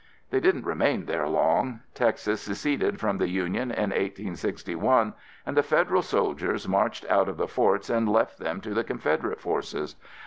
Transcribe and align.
They 0.31 0.39
didn't 0.39 0.65
remain 0.65 1.05
there 1.05 1.27
long. 1.27 1.81
Texas 1.93 2.41
seceded 2.41 2.99
from 2.99 3.19
the 3.19 3.29
Union 3.29 3.69
in 3.69 3.91
1861 3.91 5.13
and 5.45 5.55
the 5.55 5.61
Federal 5.61 6.01
soldiers 6.01 6.67
marched 6.67 7.05
out 7.07 7.29
of 7.29 7.37
the 7.37 7.47
forts 7.47 7.87
and 7.87 8.09
left 8.09 8.39
them 8.39 8.61
to 8.61 8.73
the 8.73 8.83
Confederate 8.83 9.39
forces. 9.41 9.95